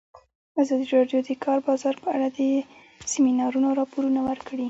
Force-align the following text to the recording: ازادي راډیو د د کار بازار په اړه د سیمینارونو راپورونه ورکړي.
ازادي 0.61 0.85
راډیو 0.95 1.19
د 1.23 1.25
د 1.27 1.29
کار 1.43 1.57
بازار 1.67 1.95
په 2.03 2.07
اړه 2.15 2.27
د 2.37 2.39
سیمینارونو 3.11 3.69
راپورونه 3.79 4.19
ورکړي. 4.29 4.57